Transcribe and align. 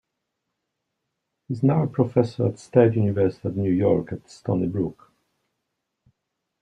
He 1.47 1.53
is 1.53 1.61
now 1.61 1.83
a 1.83 1.87
professor 1.87 2.47
at 2.47 2.57
State 2.57 2.95
University 2.95 3.47
of 3.47 3.55
New 3.55 3.69
York 3.71 4.11
at 4.11 4.27
Stony 4.31 4.65
Brook. 4.65 5.11